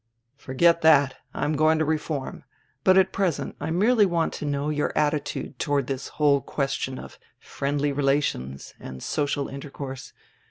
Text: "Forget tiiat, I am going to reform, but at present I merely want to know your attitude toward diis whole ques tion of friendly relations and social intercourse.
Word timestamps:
"Forget 0.35 0.81
tiiat, 0.81 1.11
I 1.31 1.45
am 1.45 1.53
going 1.55 1.77
to 1.77 1.85
reform, 1.85 2.43
but 2.83 2.97
at 2.97 3.13
present 3.13 3.55
I 3.61 3.69
merely 3.69 4.07
want 4.07 4.33
to 4.33 4.45
know 4.45 4.69
your 4.69 4.91
attitude 4.97 5.59
toward 5.59 5.85
diis 5.85 6.09
whole 6.09 6.41
ques 6.41 6.71
tion 6.71 6.97
of 6.97 7.19
friendly 7.37 7.91
relations 7.91 8.73
and 8.79 9.03
social 9.03 9.47
intercourse. 9.47 10.11